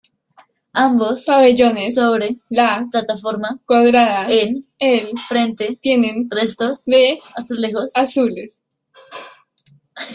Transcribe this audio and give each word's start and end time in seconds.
Ambos 0.73 1.25
pabellones 1.25 1.93
sobre 1.93 2.37
la 2.49 2.87
plataforma 2.91 3.59
cuadrada 3.67 4.31
en 4.31 4.65
el 4.79 5.11
frente 5.29 5.77
tienen 5.79 6.27
restos 6.27 6.85
de 6.85 7.19
azulejos 7.35 7.91
azules. 7.93 8.63